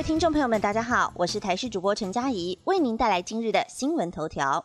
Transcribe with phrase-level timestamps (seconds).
[0.00, 4.64] 位听众朋友们，大家好，我是台视主播陈佳怡，为您带来今日的新闻头条。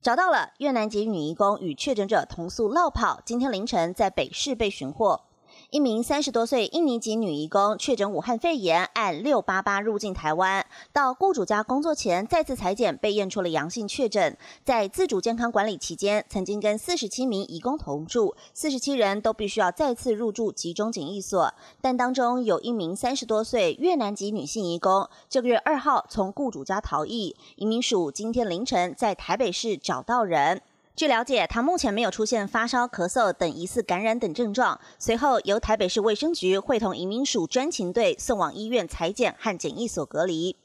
[0.00, 5.24] 找到了越南籍女义工与确诊者同宿落跑，今天凌晨在北市被寻获。
[5.70, 14.36] 一名三十多岁印尼籍女移工确诊武汉肺炎，按六八八入境台湾，到雇主家工作前再次裁检被验出了阳性确诊。
[14.64, 21.54] 在自主健康管理期间，曾经跟四十七名移工同住，四十七人都必须要再次入住集中检疫所。
[21.80, 30.62] 但当中有一名三十多岁越南籍女性移工，这个月二号从雇主家逃逸，移民署今天凌晨在台北市找到人。
[30.96, 34.78] 据了解，他目前没有出现发烧、咳嗽等疑似感染等症状。
[34.98, 40.56] 随后由台北市卫生局会同移民署专勤队送往医院裁剪和检疫所隔离。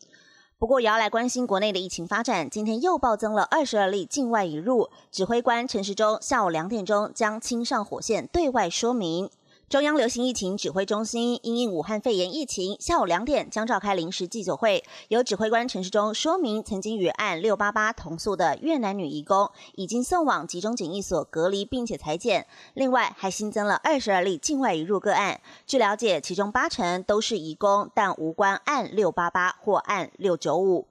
[0.57, 2.49] 不过，也要来关心国内的疫情发展。
[2.49, 9.29] 今天又暴增了二十二例境外移入，指挥官陈时中下午两点钟将亲上火线对外说明。
[9.67, 22.45] 中央流行疫情指挥中心因应武汉肺炎疫情，下午两点将召开临时记者会，由指挥官陈时中说明，曾经与案六八八同宿的越南女移工已经送往集中检疫所隔离，并且裁剪。
[22.75, 25.41] 另外，还新增了二十二例境外移入个案。
[25.65, 30.85] 据了解，其中八成都是移工，但无关案六八八或案六九五。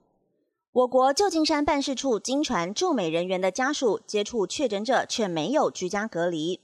[0.72, 6.58] 我国旧金山办事处经传驻美人员的家属接触确诊者，却没有居家隔离。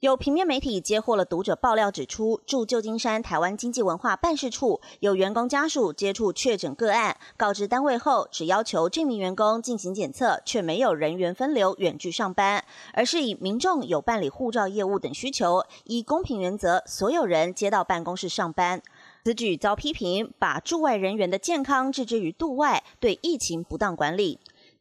[0.00, 18.80] 有平面媒体接获了读者爆料，指出驻旧金山台湾经济文化办事处有员工家属接触确诊个案，告知单位后，只要求这名员工进行检测，却没有人员分流远距上班，而是以民众有办理护照业务等需求，依公平原则，所有人接到办公室上班。
[19.24, 24.38] 此举遭批评，把驻外人员的健康置之于度外，对疫情不当管理。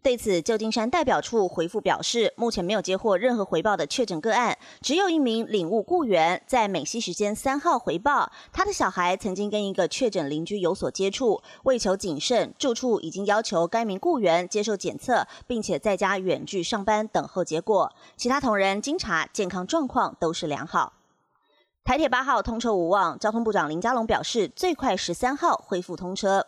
[0.07, 17.91] 对此，旧金山代表处回复表示，目前没有接获任何回报的确诊个案，只有一名领务雇员在美西时间三号回报，他的小孩曾经跟一个确诊邻居有所接触，为求谨慎，住处已经要求该名雇员接受检测，并且在家远距上班等候结果。
[18.15, 20.93] 其他同仁经查，健康状况都是良好。
[21.83, 26.47] 台铁八号通车无望，交通部长林佳龙表示，最快十三号恢复通车。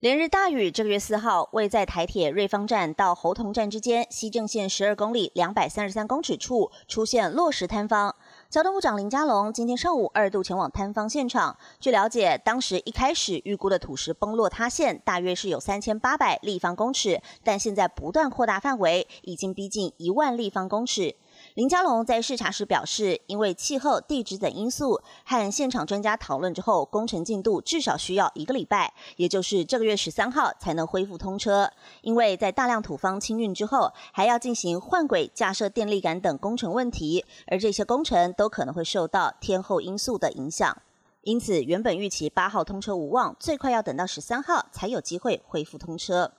[0.00, 8.16] 连日大雨，这个月四号，位在台铁瑞芳站到猴硐站之间西正线十二公里两百三十三公尺处出现落石坍方。
[8.48, 11.54] 交通部长林佳龙今天上午二度前往坍方现场。
[11.78, 21.14] 据了解，当时一开始预估的土石崩落塌陷大约是有三千八百立方公尺，但现在不断扩大范围，已经逼近一万立方公尺。
[21.54, 31.68] 林佳龙在视察时表示，因为气候、地质等因素，和现场专家讨论之后，工程进度至少需要一个礼拜，也就是这个月十三号才能恢复通车。
[32.02, 40.76] 因为在大量土方清运之后，还要进行换轨、架设电力杆等工程问题，而这些工程都可能会受到天候因素的影响。
[41.22, 46.32] 因此，原本预期八号通车无望，最快要等到十三号才有机会恢复通车。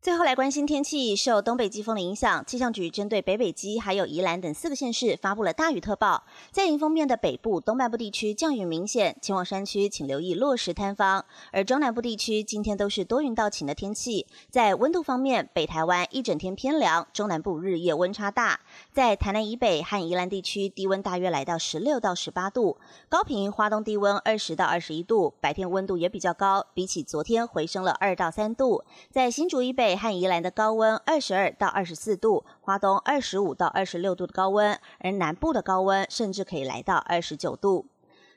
[0.00, 6.22] 最后来关心天气，受东北季风的影响，气象局针对北北基还有宜兰等四个县市发布了大雨特报。
[6.52, 11.24] 在迎风面的北部、东半部地区降雨明显，前往山区请留意落石坍方。
[11.50, 14.24] 而中南部地区今天都是多云到晴的天气。
[14.48, 18.60] 在温度方面，北台湾一整天偏凉，中南部日夜温差大。
[18.92, 22.78] 在台南以北和宜兰地区，低温大约来到十六到十八度。
[23.08, 28.84] 高平、花东低温二十到二十一度，白天温度也比较高，比起昨天回升了二到三度。
[29.10, 29.87] 在新竹以北。
[29.88, 37.86] 北和宜兰的高温二十二到二十四度，华东二十五到二十六度的高温，而南部的高温甚至可以来到二十九度。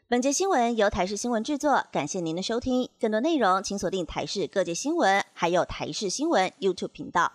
[0.08, 2.88] 本节新闻由台视新闻制作，感谢您的收听。
[2.98, 7.34] 更多内容请锁定台视各界新闻，还有台视新闻 YouTube 频道。